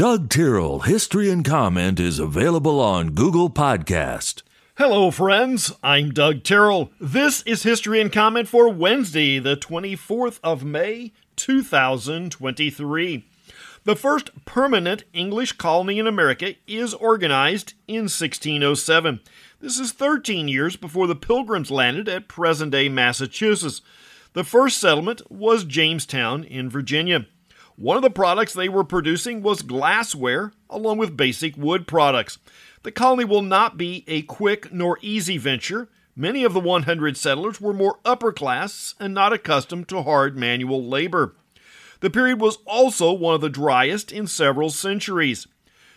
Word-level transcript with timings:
Doug 0.00 0.30
Tyrrell 0.30 0.78
History 0.78 1.28
and 1.28 1.44
Comment 1.44 2.00
is 2.00 2.18
available 2.18 2.80
on 2.80 3.10
Google 3.10 3.50
Podcast. 3.50 4.40
Hello, 4.78 5.10
friends. 5.10 5.74
I'm 5.82 6.08
Doug 6.08 6.42
Tyrrell. 6.42 6.90
This 6.98 7.42
is 7.42 7.64
History 7.64 8.00
and 8.00 8.10
Comment 8.10 8.48
for 8.48 8.70
Wednesday, 8.70 9.38
the 9.38 9.58
24th 9.58 10.40
of 10.42 10.64
May, 10.64 11.12
2023. 11.36 13.28
The 13.84 13.94
first 13.94 14.30
permanent 14.46 15.04
English 15.12 15.52
colony 15.58 15.98
in 15.98 16.06
America 16.06 16.54
is 16.66 16.94
organized 16.94 17.74
in 17.86 18.04
1607. 18.04 19.20
This 19.60 19.78
is 19.78 19.92
13 19.92 20.48
years 20.48 20.76
before 20.76 21.08
the 21.08 21.14
Pilgrims 21.14 21.70
landed 21.70 22.08
at 22.08 22.26
present 22.26 22.72
day 22.72 22.88
Massachusetts. 22.88 23.82
The 24.32 24.44
first 24.44 24.78
settlement 24.78 25.30
was 25.30 25.64
Jamestown 25.64 26.44
in 26.44 26.70
Virginia. 26.70 27.26
One 27.80 27.96
of 27.96 28.02
the 28.02 28.10
products 28.10 28.52
they 28.52 28.68
were 28.68 28.84
producing 28.84 29.40
was 29.40 29.62
glassware, 29.62 30.52
along 30.68 30.98
with 30.98 31.16
basic 31.16 31.56
wood 31.56 31.86
products. 31.86 32.36
The 32.82 32.92
colony 32.92 33.24
will 33.24 33.40
not 33.40 33.78
be 33.78 34.04
a 34.06 34.20
quick 34.20 34.70
nor 34.70 34.98
easy 35.00 35.38
venture. 35.38 35.88
Many 36.14 36.44
of 36.44 36.52
the 36.52 36.60
100 36.60 37.16
settlers 37.16 37.58
were 37.58 37.72
more 37.72 37.98
upper 38.04 38.34
class 38.34 38.94
and 39.00 39.14
not 39.14 39.32
accustomed 39.32 39.88
to 39.88 40.02
hard 40.02 40.36
manual 40.36 40.84
labor. 40.84 41.34
The 42.00 42.10
period 42.10 42.38
was 42.38 42.58
also 42.66 43.14
one 43.14 43.36
of 43.36 43.40
the 43.40 43.48
driest 43.48 44.12
in 44.12 44.26
several 44.26 44.68
centuries. 44.68 45.46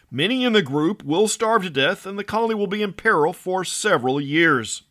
Many 0.10 0.46
in 0.46 0.54
the 0.54 0.62
group 0.62 1.04
will 1.04 1.28
starve 1.28 1.64
to 1.64 1.70
death, 1.70 2.06
and 2.06 2.18
the 2.18 2.24
colony 2.24 2.56
will 2.56 2.68
be 2.68 2.82
in 2.82 2.94
peril 2.94 3.34
for 3.34 3.66
several 3.66 4.22
years. 4.22 4.84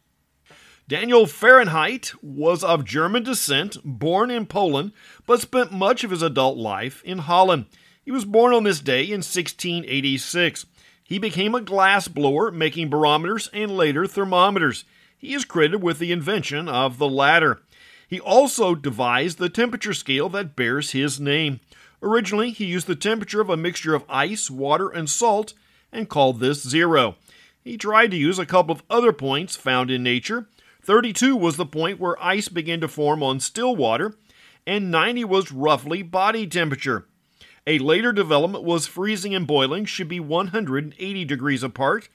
Daniel 0.88 1.26
Fahrenheit 1.26 2.12
was 2.22 2.64
of 2.64 2.84
German 2.84 3.22
descent, 3.22 3.76
born 3.84 4.30
in 4.30 4.46
Poland, 4.46 4.92
but 5.26 5.40
spent 5.40 5.72
much 5.72 6.02
of 6.04 6.10
his 6.10 6.22
adult 6.22 6.58
life 6.58 7.02
in 7.04 7.18
Holland. 7.18 7.66
He 8.04 8.10
was 8.10 8.24
born 8.24 8.52
on 8.52 8.64
this 8.64 8.80
day 8.80 9.04
in 9.04 9.18
1686. 9.18 10.66
He 11.04 11.18
became 11.18 11.54
a 11.54 11.60
glass 11.60 12.08
blower, 12.08 12.50
making 12.50 12.90
barometers 12.90 13.48
and 13.52 13.76
later 13.76 14.06
thermometers. 14.06 14.84
He 15.16 15.34
is 15.34 15.44
credited 15.44 15.82
with 15.82 15.98
the 15.98 16.10
invention 16.10 16.68
of 16.68 16.98
the 16.98 17.08
latter. 17.08 17.62
He 18.08 18.18
also 18.18 18.74
devised 18.74 19.38
the 19.38 19.48
temperature 19.48 19.94
scale 19.94 20.28
that 20.30 20.56
bears 20.56 20.90
his 20.90 21.20
name. 21.20 21.60
Originally, 22.02 22.50
he 22.50 22.64
used 22.64 22.88
the 22.88 22.96
temperature 22.96 23.40
of 23.40 23.48
a 23.48 23.56
mixture 23.56 23.94
of 23.94 24.04
ice, 24.08 24.50
water, 24.50 24.88
and 24.88 25.08
salt 25.08 25.54
and 25.92 26.08
called 26.08 26.40
this 26.40 26.68
zero. 26.68 27.16
He 27.62 27.78
tried 27.78 28.10
to 28.10 28.16
use 28.16 28.38
a 28.40 28.46
couple 28.46 28.74
of 28.74 28.82
other 28.90 29.12
points 29.12 29.54
found 29.54 29.90
in 29.90 30.02
nature. 30.02 30.48
32 30.84 31.36
was 31.36 31.56
the 31.56 31.66
point 31.66 32.00
where 32.00 32.22
ice 32.22 32.48
began 32.48 32.80
to 32.80 32.88
form 32.88 33.22
on 33.22 33.40
still 33.40 33.76
water, 33.76 34.14
and 34.66 34.90
90 34.90 35.24
was 35.24 35.52
roughly 35.52 36.02
body 36.02 36.46
temperature. 36.46 37.06
A 37.66 37.78
later 37.78 38.12
development 38.12 38.64
was 38.64 38.88
freezing 38.88 39.34
and 39.34 39.46
boiling 39.46 39.84
should 39.84 40.08
be 40.08 40.18
180 40.18 41.24
degrees 41.24 41.62
apart, 41.62 42.08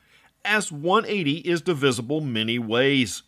as 0.44 0.72
180 0.72 1.38
is 1.40 1.62
divisible 1.62 2.20
many 2.20 2.60
ways. 2.60 3.23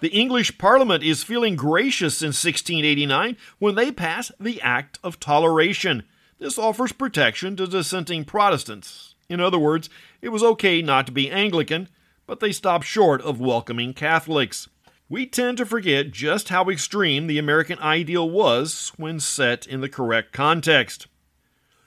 The 0.00 0.08
English 0.08 0.58
Parliament 0.58 1.04
is 1.04 1.22
feeling 1.22 1.56
gracious 1.56 2.22
in 2.22 2.28
1689 2.28 3.36
when 3.58 3.74
they 3.74 3.92
pass 3.92 4.32
the 4.40 4.60
Act 4.62 4.98
of 5.04 5.20
Toleration. 5.20 6.04
This 6.38 6.58
offers 6.58 6.92
protection 6.92 7.54
to 7.56 7.66
dissenting 7.66 8.24
Protestants. 8.24 9.14
In 9.28 9.40
other 9.40 9.58
words, 9.58 9.90
it 10.22 10.30
was 10.30 10.42
okay 10.42 10.80
not 10.80 11.06
to 11.06 11.12
be 11.12 11.30
Anglican, 11.30 11.88
but 12.30 12.38
they 12.38 12.52
stopped 12.52 12.84
short 12.84 13.20
of 13.22 13.40
welcoming 13.40 13.92
Catholics. 13.92 14.68
We 15.08 15.26
tend 15.26 15.58
to 15.58 15.66
forget 15.66 16.12
just 16.12 16.48
how 16.48 16.70
extreme 16.70 17.26
the 17.26 17.40
American 17.40 17.76
ideal 17.80 18.30
was 18.30 18.92
when 18.96 19.18
set 19.18 19.66
in 19.66 19.80
the 19.80 19.88
correct 19.88 20.32
context. 20.32 21.08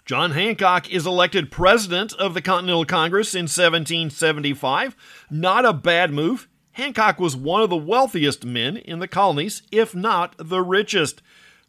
John 0.03 0.31
Hancock 0.31 0.91
is 0.91 1.05
elected 1.05 1.49
president 1.49 2.11
of 2.15 2.33
the 2.33 2.41
Continental 2.41 2.83
Congress 2.83 3.33
in 3.33 3.43
1775. 3.43 4.97
Not 5.31 5.63
a 5.63 5.71
bad 5.71 6.11
move. 6.11 6.49
Hancock 6.73 7.21
was 7.21 7.37
one 7.37 7.61
of 7.61 7.69
the 7.69 7.77
wealthiest 7.77 8.43
men 8.43 8.75
in 8.75 8.99
the 8.99 9.07
colonies, 9.07 9.63
if 9.71 9.95
not 9.95 10.35
the 10.37 10.61
richest. 10.61 11.21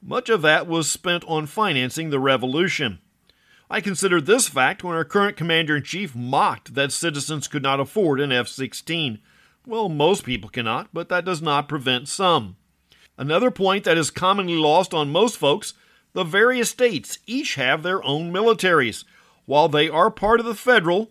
Much 0.02 0.28
of 0.28 0.42
that 0.42 0.66
was 0.66 0.90
spent 0.90 1.22
on 1.28 1.46
financing 1.46 2.10
the 2.10 2.18
revolution. 2.18 2.98
I 3.74 3.80
consider 3.80 4.20
this 4.20 4.46
fact 4.46 4.84
when 4.84 4.94
our 4.94 5.04
current 5.04 5.36
commander 5.36 5.78
in 5.78 5.82
chief 5.82 6.14
mocked 6.14 6.76
that 6.76 6.92
citizens 6.92 7.48
could 7.48 7.64
not 7.64 7.80
afford 7.80 8.20
an 8.20 8.30
F 8.30 8.46
16. 8.46 9.18
Well, 9.66 9.88
most 9.88 10.22
people 10.22 10.48
cannot, 10.48 10.90
but 10.92 11.08
that 11.08 11.24
does 11.24 11.42
not 11.42 11.68
prevent 11.68 12.06
some. 12.06 12.54
Another 13.18 13.50
point 13.50 13.82
that 13.82 13.98
is 13.98 14.12
commonly 14.12 14.54
lost 14.54 14.94
on 14.94 15.10
most 15.10 15.36
folks 15.36 15.74
the 16.12 16.22
various 16.22 16.70
states 16.70 17.18
each 17.26 17.56
have 17.56 17.82
their 17.82 18.00
own 18.04 18.32
militaries. 18.32 19.02
While 19.44 19.68
they 19.68 19.88
are 19.88 20.08
part 20.08 20.38
of 20.38 20.46
the 20.46 20.54
federal, 20.54 21.10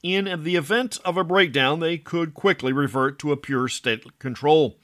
in 0.00 0.44
the 0.44 0.54
event 0.54 1.00
of 1.04 1.16
a 1.16 1.24
breakdown, 1.24 1.80
they 1.80 1.98
could 1.98 2.32
quickly 2.32 2.72
revert 2.72 3.18
to 3.18 3.32
a 3.32 3.36
pure 3.36 3.66
state 3.66 4.20
control. 4.20 4.78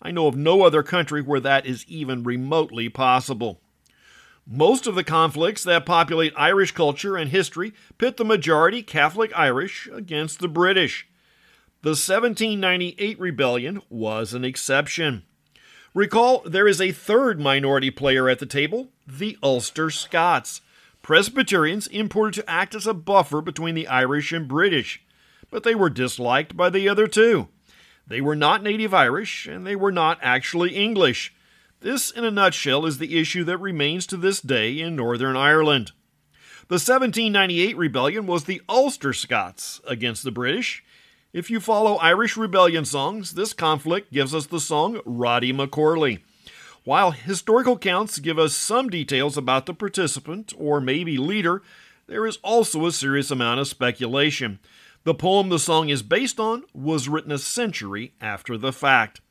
I 0.00 0.12
know 0.12 0.28
of 0.28 0.34
no 0.34 0.62
other 0.62 0.82
country 0.82 1.20
where 1.20 1.40
that 1.40 1.66
is 1.66 1.84
even 1.88 2.22
remotely 2.22 2.88
possible. 2.88 3.60
Most 4.52 4.88
of 4.88 4.96
the 4.96 5.04
conflicts 5.04 5.62
that 5.62 5.86
populate 5.86 6.32
Irish 6.36 6.72
culture 6.72 7.16
and 7.16 7.30
history 7.30 7.72
pit 7.98 8.16
the 8.16 8.24
majority 8.24 8.82
Catholic 8.82 9.30
Irish 9.38 9.88
against 9.92 10.40
the 10.40 10.48
British. 10.48 11.06
The 11.82 11.90
1798 11.90 13.20
rebellion 13.20 13.80
was 13.88 14.34
an 14.34 14.44
exception. 14.44 15.22
Recall 15.94 16.40
there 16.40 16.66
is 16.66 16.80
a 16.80 16.90
third 16.90 17.38
minority 17.38 17.92
player 17.92 18.28
at 18.28 18.40
the 18.40 18.46
table 18.46 18.88
the 19.06 19.38
Ulster 19.40 19.88
Scots. 19.88 20.62
Presbyterians 21.00 21.86
imported 21.86 22.34
to 22.34 22.50
act 22.50 22.74
as 22.74 22.88
a 22.88 22.92
buffer 22.92 23.40
between 23.40 23.76
the 23.76 23.86
Irish 23.86 24.32
and 24.32 24.48
British, 24.48 25.00
but 25.52 25.62
they 25.62 25.76
were 25.76 25.88
disliked 25.88 26.56
by 26.56 26.70
the 26.70 26.88
other 26.88 27.06
two. 27.06 27.46
They 28.04 28.20
were 28.20 28.34
not 28.34 28.64
native 28.64 28.92
Irish, 28.92 29.46
and 29.46 29.64
they 29.64 29.76
were 29.76 29.92
not 29.92 30.18
actually 30.22 30.74
English. 30.74 31.32
This, 31.80 32.10
in 32.10 32.24
a 32.24 32.30
nutshell, 32.30 32.84
is 32.84 32.98
the 32.98 33.18
issue 33.18 33.42
that 33.44 33.56
remains 33.56 34.06
to 34.08 34.18
this 34.18 34.42
day 34.42 34.78
in 34.78 34.96
Northern 34.96 35.34
Ireland. 35.34 35.92
The 36.68 36.74
1798 36.74 37.74
rebellion 37.74 38.26
was 38.26 38.44
the 38.44 38.60
Ulster 38.68 39.14
Scots 39.14 39.80
against 39.86 40.22
the 40.22 40.30
British. 40.30 40.84
If 41.32 41.50
you 41.50 41.58
follow 41.58 41.96
Irish 41.96 42.36
rebellion 42.36 42.84
songs, 42.84 43.32
this 43.32 43.54
conflict 43.54 44.12
gives 44.12 44.34
us 44.34 44.44
the 44.44 44.60
song 44.60 45.00
Roddy 45.06 45.54
McCorley. 45.54 46.20
While 46.84 47.12
historical 47.12 47.74
accounts 47.74 48.18
give 48.18 48.38
us 48.38 48.54
some 48.54 48.90
details 48.90 49.38
about 49.38 49.64
the 49.64 49.72
participant, 49.72 50.52
or 50.58 50.82
maybe 50.82 51.16
leader, 51.16 51.62
there 52.08 52.26
is 52.26 52.38
also 52.42 52.84
a 52.84 52.92
serious 52.92 53.30
amount 53.30 53.58
of 53.58 53.68
speculation. 53.68 54.58
The 55.04 55.14
poem 55.14 55.48
the 55.48 55.58
song 55.58 55.88
is 55.88 56.02
based 56.02 56.38
on 56.38 56.64
was 56.74 57.08
written 57.08 57.32
a 57.32 57.38
century 57.38 58.12
after 58.20 58.58
the 58.58 58.72
fact. 58.72 59.22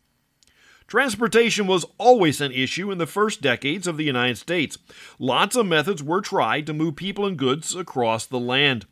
Transportation 0.90 1.68
was 1.68 1.86
always 2.00 2.42
an 2.42 2.52
issue 2.52 2.90
in 2.90 2.98
the 2.98 3.06
first 3.06 3.44
decades 3.44 3.86
of 3.86 3.96
the 3.96 4.04
United 4.04 4.40
States. 4.40 4.80
Lots 5.20 5.56
of 5.56 5.68
methods 5.68 6.02
were 6.02 6.20
tried 6.20 6.66
to 6.66 6.74
move 6.74 6.96
people 6.96 7.28
and 7.28 7.38
goods 7.38 7.76
across 7.76 8.26
the 8.26 8.40
land. 8.40 8.88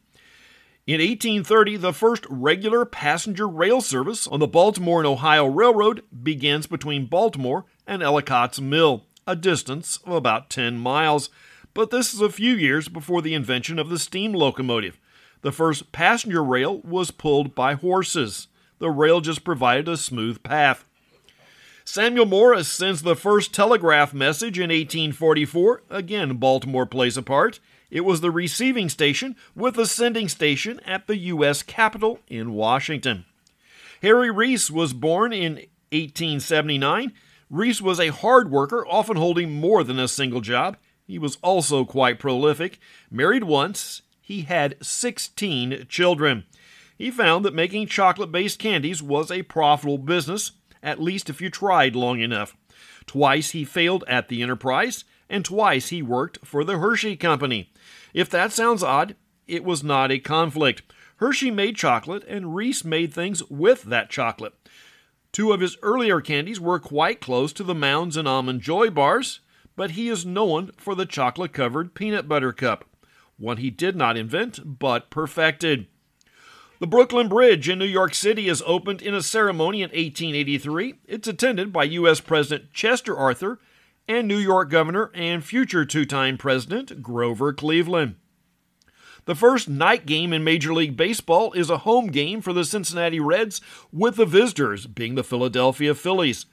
In 0.86 1.02
1830, 1.02 1.78
the 1.78 1.92
first 1.92 2.24
regular 2.30 2.86
passenger 2.86 3.48
rail 3.48 3.82
service 3.82 4.28
on 4.28 4.40
the 4.40 4.46
Baltimore 4.46 5.00
and 5.00 5.08
Ohio 5.08 5.48
Railroad 5.48 6.04
begins 6.22 6.68
between 6.68 7.08
Baltimore 7.08 7.66
and 7.88 8.04
Ellicott's 8.04 8.62
Mill, 8.62 9.08
a 9.26 9.36
distance 9.36 9.98
of 10.06 10.14
about 10.14 10.52
10 10.52 10.78
miles. 10.78 11.32
But 11.74 11.90
this 11.90 12.14
is 12.14 12.22
a 12.22 12.30
few 12.30 12.54
years 12.54 12.90
before 12.90 13.24
the 13.24 13.34
invention 13.34 13.80
of 13.80 13.90
the 13.90 13.98
steam 13.98 14.34
locomotive. 14.34 15.00
The 15.42 15.52
first 15.52 15.92
passenger 15.92 16.44
rail 16.44 16.80
was 16.82 17.10
pulled 17.10 17.56
by 17.56 17.74
horses. 17.74 18.50
The 18.78 18.92
rail 18.92 19.20
just 19.20 19.44
provided 19.44 19.88
a 19.88 19.98
smooth 19.98 20.44
path. 20.44 20.87
Samuel 21.90 22.26
Morse 22.26 22.68
sends 22.68 23.02
the 23.02 23.16
first 23.16 23.54
telegraph 23.54 24.14
message 24.14 24.60
in 24.60 24.70
1844. 24.70 25.84
Again, 25.90 26.36
Baltimore 26.36 26.86
plays 26.86 27.16
a 27.16 27.22
part. 27.22 27.62
It 27.90 28.02
was 28.02 28.20
the 28.20 28.30
receiving 28.30 28.90
station 28.90 29.38
with 29.56 29.76
the 29.76 29.86
sending 29.86 30.28
station 30.28 30.82
at 30.82 31.08
the 31.08 31.16
U.S. 31.18 31.64
Capitol 31.64 32.20
in 32.28 32.52
Washington. 32.52 33.24
Harry 34.02 34.30
Reese 34.30 34.70
was 34.70 34.92
born 34.92 35.32
in 35.32 35.54
1879. 35.94 37.14
Reese 37.50 37.82
was 37.82 38.02
a 38.02 38.10
hard 38.10 38.52
worker, 38.52 38.86
often 38.86 39.16
holding 39.16 39.54
more 39.54 39.82
than 39.86 39.98
a 39.98 40.10
single 40.10 40.42
job. 40.42 40.76
He 41.06 41.18
was 41.18 41.38
also 41.42 41.86
quite 41.86 42.20
prolific. 42.20 42.80
Married 43.10 43.46
once, 43.46 44.02
he 44.20 44.42
had 44.42 44.76
16 44.82 45.86
children. 45.88 46.44
He 46.98 47.12
found 47.12 47.46
that 47.46 47.54
making 47.56 47.88
chocolate 47.88 48.34
based 48.34 48.60
candies 48.60 49.02
was 49.02 49.32
a 49.32 49.44
profitable 49.44 49.98
business, 49.98 50.52
at 50.82 51.02
least 51.02 51.30
if 51.30 51.42
you 51.42 51.50
tried 51.50 51.96
long 51.96 52.20
enough. 52.20 52.56
Twice 53.06 53.52
he 53.52 53.64
failed 53.66 54.04
at 54.08 54.28
the 54.28 54.42
enterprise, 54.42 55.04
and 55.30 55.44
twice 55.44 55.90
he 55.90 56.02
worked 56.02 56.46
for 56.46 56.64
the 56.64 56.78
Hershey 56.78 57.16
Company. 57.16 57.72
If 58.14 58.30
that 58.30 58.52
sounds 58.52 58.84
odd, 58.84 59.16
it 59.48 59.64
was 59.64 59.84
not 59.84 60.12
a 60.12 60.20
conflict. 60.20 60.82
Hershey 61.18 61.52
made 61.52 61.76
chocolate, 61.76 62.24
and 62.28 62.56
Reese 62.56 62.84
made 62.84 63.14
things 63.14 63.44
with 63.50 63.84
that 63.84 64.10
chocolate. 64.10 64.54
Two 65.32 65.52
of 65.52 65.60
his 65.60 65.78
earlier 65.82 66.22
candies 66.22 66.60
were 66.60 66.80
quite 66.80 67.22
close 67.22 67.54
to 67.54 67.64
the 67.64 67.76
Mounds 67.76 68.18
and 68.18 68.28
Almond 68.28 68.62
Joy 68.62 68.90
bars, 68.90 69.40
but 69.76 69.92
he 69.92 70.10
is 70.10 70.26
known 70.26 70.72
for 70.78 70.96
the 70.96 71.06
chocolate 71.06 71.54
covered 71.54 71.94
peanut 71.94 72.28
butter 72.28 72.52
cup. 72.52 72.86
one 73.38 73.58
he 73.58 73.70
did 73.70 73.96
not 73.96 74.18
invent 74.18 74.80
but 74.80 75.10
perfected. 75.10 75.88
The 76.80 76.86
Brooklyn 76.86 77.28
Bridge 77.28 77.68
in 77.68 77.80
New 77.80 77.86
York 77.86 78.14
City 78.14 78.48
is 78.48 78.62
opened 78.64 79.02
in 79.02 79.16
a 79.16 79.24
ceremony 79.24 79.80
in 79.80 79.90
1883. 79.90 80.94
It's 81.08 81.28
attended 81.28 81.74
by 81.74 81.86
U.S. 81.86 82.22
President 82.22 82.72
Chester 82.72 83.18
Arthur 83.18 83.60
and 84.08 84.28
New 84.28 84.38
York 84.38 84.70
Governor 84.70 85.10
and 85.16 85.44
future 85.44 85.86
two 85.86 86.06
time 86.06 86.38
President 86.38 87.02
Grover 87.02 87.52
Cleveland. 87.52 88.14
The 89.26 89.34
first 89.34 89.68
night 89.68 90.06
game 90.06 90.32
in 90.32 90.44
Major 90.44 90.72
League 90.72 90.96
Baseball 90.96 91.52
is 91.54 91.72
a 91.72 91.80
home 91.80 92.08
game 92.08 92.42
for 92.42 92.54
the 92.54 92.64
Cincinnati 92.64 93.20
Reds, 93.20 93.60
with 93.92 94.16
the 94.16 94.28
visitors 94.28 94.86
being 94.86 95.16
the 95.16 95.24
Philadelphia 95.24 95.96
Phillies. 95.96 96.46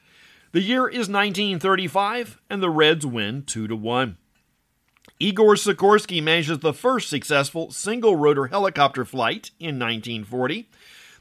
The 0.52 0.62
year 0.62 0.88
is 0.88 1.06
1935, 1.06 2.40
and 2.48 2.62
the 2.62 2.70
Reds 2.70 3.04
win 3.04 3.42
2 3.42 3.68
to 3.68 3.76
1. 3.76 4.16
Igor 5.20 5.54
Sikorsky 5.54 6.20
manages 6.20 6.58
the 6.58 6.74
first 6.74 7.08
successful 7.08 7.70
single 7.70 8.16
rotor 8.16 8.48
helicopter 8.48 9.04
flight 9.04 9.52
in 9.60 9.78
1940. 9.78 10.68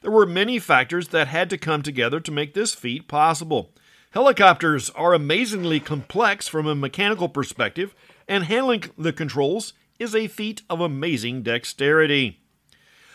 There 0.02 0.12
were 0.12 0.26
many 0.26 0.58
factors 0.58 1.10
that 1.10 1.28
had 1.28 1.50
to 1.52 1.60
come 1.60 1.84
together 1.84 2.20
to 2.20 2.32
make 2.32 2.54
this 2.54 2.74
feat 2.74 3.08
possible. 3.08 3.72
Helicopters 4.12 4.90
are 4.92 5.14
amazingly 5.14 5.80
complex 5.80 6.48
from 6.48 6.66
a 6.66 6.76
mechanical 6.76 7.30
perspective, 7.30 7.94
and 8.28 8.46
handling 8.46 8.86
the 8.98 9.14
controls 9.14 9.74
is 10.00 10.16
a 10.16 10.28
feat 10.28 10.64
of 10.70 10.82
amazing 10.82 11.44
dexterity. 11.44 12.40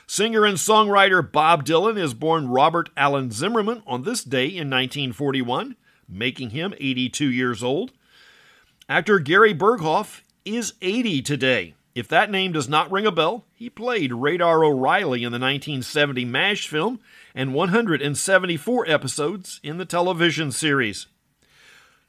Singer 0.06 0.44
and 0.44 0.56
songwriter 0.56 1.30
Bob 1.30 1.64
Dylan 1.64 1.98
is 1.98 2.14
born 2.14 2.48
Robert 2.48 2.88
Allen 2.96 3.30
Zimmerman 3.32 3.82
on 3.86 4.04
this 4.04 4.22
day 4.22 4.46
in 4.46 4.70
1941, 4.70 5.76
making 6.08 6.50
him 6.50 6.72
82 6.78 7.28
years 7.30 7.62
old. 7.64 7.92
Actor 8.88 9.18
Gary 9.18 9.52
Burghoff 9.52 10.22
is 10.56 10.74
80 10.80 11.22
today. 11.22 11.74
If 11.94 12.06
that 12.08 12.30
name 12.30 12.52
does 12.52 12.68
not 12.68 12.92
ring 12.92 13.06
a 13.06 13.10
bell, 13.10 13.44
he 13.54 13.68
played 13.68 14.12
Radar 14.12 14.62
O'Reilly 14.62 15.24
in 15.24 15.32
the 15.32 15.38
1970 15.38 16.24
MASH 16.24 16.68
film 16.68 17.00
and 17.34 17.54
174 17.54 18.88
episodes 18.88 19.58
in 19.62 19.78
the 19.78 19.84
television 19.84 20.52
series. 20.52 21.06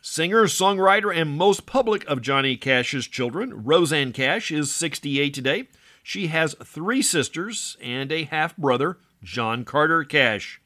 Singer, 0.01 0.43
songwriter, 0.43 1.13
and 1.15 1.37
most 1.37 1.65
public 1.65 2.07
of 2.07 2.21
Johnny 2.21 2.55
Cash's 2.55 3.07
children, 3.07 3.65
Rosanne 3.65 4.13
Cash, 4.13 4.51
is 4.51 4.73
68 4.73 5.33
today. 5.33 5.67
She 6.03 6.27
has 6.27 6.55
three 6.63 7.01
sisters 7.01 7.75
and 7.81 8.11
a 8.11 8.23
half 8.23 8.55
brother, 8.57 8.99
John 9.23 9.65
Carter 9.65 10.03
Cash. 10.03 10.61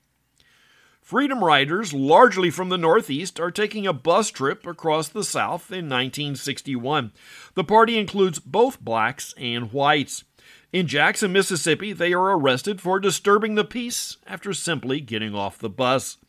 Freedom 1.03 1.43
Riders, 1.43 1.93
largely 1.93 2.49
from 2.49 2.69
the 2.69 2.77
Northeast, 2.77 3.37
are 3.37 3.51
taking 3.51 3.85
a 3.85 3.91
bus 3.91 4.29
trip 4.29 4.65
across 4.65 5.09
the 5.09 5.25
South 5.25 5.69
in 5.69 5.89
1961. 5.89 7.11
The 7.55 7.63
party 7.65 7.97
includes 7.97 8.39
both 8.39 8.79
blacks 8.79 9.35
and 9.37 9.73
whites. 9.73 10.23
In 10.71 10.87
Jackson, 10.87 11.33
Mississippi, 11.33 11.91
they 11.91 12.13
are 12.13 12.31
arrested 12.31 12.79
for 12.79 13.01
disturbing 13.01 13.55
the 13.55 13.65
peace 13.65 14.15
after 14.25 14.53
simply 14.53 15.01
getting 15.01 15.35
off 15.35 15.59
the 15.59 15.69
bus. 15.69 16.19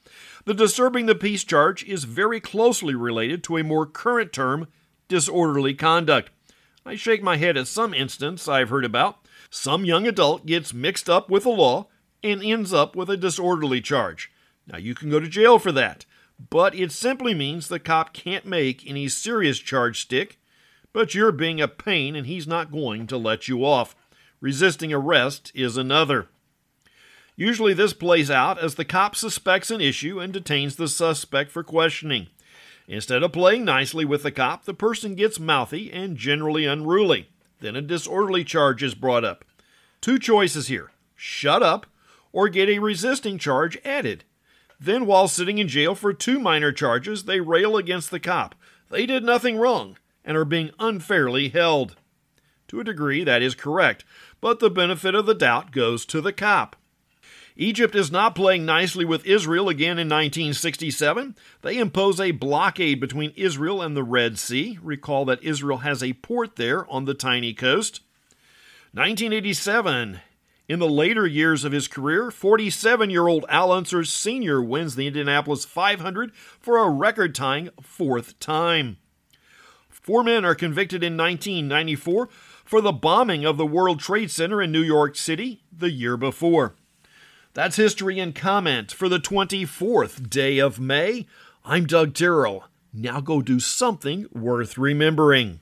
The 0.44 0.54
disturbing 0.54 1.06
the 1.06 1.14
peace 1.14 1.44
charge 1.44 1.84
is 1.84 2.02
very 2.02 2.40
closely 2.40 2.96
related 2.96 3.44
to 3.44 3.56
a 3.56 3.62
more 3.62 3.86
current 3.86 4.32
term, 4.32 4.66
disorderly 5.06 5.74
conduct. 5.74 6.30
I 6.84 6.96
shake 6.96 7.22
my 7.22 7.36
head 7.36 7.56
at 7.56 7.68
some 7.68 7.94
instance 7.94 8.48
I've 8.48 8.70
heard 8.70 8.84
about. 8.84 9.18
Some 9.50 9.84
young 9.84 10.08
adult 10.08 10.46
gets 10.46 10.74
mixed 10.74 11.08
up 11.08 11.30
with 11.30 11.44
the 11.44 11.50
law 11.50 11.86
and 12.24 12.42
ends 12.42 12.72
up 12.72 12.96
with 12.96 13.08
a 13.08 13.16
disorderly 13.16 13.80
charge. 13.80 14.32
Now, 14.66 14.78
you 14.78 14.94
can 14.94 15.10
go 15.10 15.20
to 15.20 15.28
jail 15.28 15.58
for 15.58 15.72
that, 15.72 16.06
but 16.50 16.74
it 16.74 16.92
simply 16.92 17.34
means 17.34 17.68
the 17.68 17.78
cop 17.78 18.12
can't 18.12 18.46
make 18.46 18.88
any 18.88 19.08
serious 19.08 19.58
charge 19.58 20.00
stick, 20.00 20.38
but 20.92 21.14
you're 21.14 21.32
being 21.32 21.60
a 21.60 21.68
pain 21.68 22.16
and 22.16 22.26
he's 22.26 22.46
not 22.46 22.72
going 22.72 23.06
to 23.08 23.16
let 23.16 23.48
you 23.48 23.64
off. 23.64 23.94
Resisting 24.40 24.92
arrest 24.92 25.52
is 25.54 25.76
another. 25.76 26.28
Usually, 27.36 27.74
this 27.74 27.92
plays 27.92 28.30
out 28.30 28.58
as 28.58 28.76
the 28.76 28.84
cop 28.84 29.16
suspects 29.16 29.70
an 29.70 29.80
issue 29.80 30.20
and 30.20 30.32
detains 30.32 30.76
the 30.76 30.86
suspect 30.86 31.50
for 31.50 31.64
questioning. 31.64 32.28
Instead 32.86 33.22
of 33.22 33.32
playing 33.32 33.64
nicely 33.64 34.04
with 34.04 34.22
the 34.22 34.30
cop, 34.30 34.64
the 34.64 34.74
person 34.74 35.14
gets 35.14 35.40
mouthy 35.40 35.92
and 35.92 36.16
generally 36.16 36.64
unruly. 36.66 37.30
Then 37.60 37.76
a 37.76 37.82
disorderly 37.82 38.44
charge 38.44 38.82
is 38.82 38.94
brought 38.94 39.24
up. 39.24 39.44
Two 40.00 40.18
choices 40.18 40.68
here 40.68 40.90
shut 41.16 41.62
up 41.62 41.86
or 42.32 42.48
get 42.48 42.68
a 42.68 42.78
resisting 42.78 43.38
charge 43.38 43.78
added. 43.84 44.24
Then, 44.80 45.06
while 45.06 45.28
sitting 45.28 45.58
in 45.58 45.68
jail 45.68 45.94
for 45.94 46.12
two 46.12 46.38
minor 46.38 46.72
charges, 46.72 47.24
they 47.24 47.40
rail 47.40 47.76
against 47.76 48.10
the 48.10 48.20
cop. 48.20 48.54
They 48.90 49.06
did 49.06 49.24
nothing 49.24 49.56
wrong 49.56 49.98
and 50.24 50.36
are 50.36 50.44
being 50.44 50.70
unfairly 50.78 51.48
held. 51.48 51.96
To 52.68 52.80
a 52.80 52.84
degree, 52.84 53.24
that 53.24 53.42
is 53.42 53.54
correct, 53.54 54.04
but 54.40 54.58
the 54.58 54.70
benefit 54.70 55.14
of 55.14 55.26
the 55.26 55.34
doubt 55.34 55.70
goes 55.70 56.04
to 56.06 56.20
the 56.20 56.32
cop. 56.32 56.76
Egypt 57.56 57.94
is 57.94 58.10
not 58.10 58.34
playing 58.34 58.64
nicely 58.64 59.04
with 59.04 59.24
Israel 59.26 59.68
again 59.68 59.98
in 59.98 60.08
1967. 60.08 61.36
They 61.62 61.78
impose 61.78 62.18
a 62.18 62.32
blockade 62.32 62.98
between 62.98 63.32
Israel 63.36 63.80
and 63.80 63.96
the 63.96 64.02
Red 64.02 64.38
Sea. 64.38 64.78
Recall 64.82 65.24
that 65.26 65.42
Israel 65.42 65.78
has 65.78 66.02
a 66.02 66.14
port 66.14 66.56
there 66.56 66.90
on 66.90 67.04
the 67.04 67.14
tiny 67.14 67.54
coast. 67.54 68.00
1987, 68.92 70.20
in 70.68 70.78
the 70.78 70.88
later 70.88 71.26
years 71.26 71.64
of 71.64 71.72
his 71.72 71.88
career, 71.88 72.30
47 72.30 73.10
year 73.10 73.26
old 73.26 73.44
Al 73.48 73.70
Unser 73.70 74.04
Sr. 74.04 74.62
wins 74.62 74.94
the 74.94 75.06
Indianapolis 75.06 75.64
500 75.64 76.34
for 76.34 76.78
a 76.78 76.88
record 76.88 77.34
tying 77.34 77.70
fourth 77.82 78.38
time. 78.40 78.96
Four 79.88 80.22
men 80.22 80.44
are 80.44 80.54
convicted 80.54 81.02
in 81.02 81.16
1994 81.16 82.28
for 82.64 82.80
the 82.80 82.92
bombing 82.92 83.44
of 83.44 83.56
the 83.56 83.66
World 83.66 84.00
Trade 84.00 84.30
Center 84.30 84.60
in 84.60 84.72
New 84.72 84.82
York 84.82 85.16
City 85.16 85.62
the 85.72 85.90
year 85.90 86.16
before. 86.16 86.74
That's 87.52 87.76
history 87.76 88.18
and 88.18 88.34
comment 88.34 88.90
for 88.90 89.08
the 89.08 89.20
24th 89.20 90.28
day 90.28 90.58
of 90.58 90.80
May. 90.80 91.26
I'm 91.64 91.86
Doug 91.86 92.12
Tyrrell. 92.14 92.64
Now 92.92 93.20
go 93.20 93.42
do 93.42 93.60
something 93.60 94.26
worth 94.32 94.76
remembering. 94.76 95.60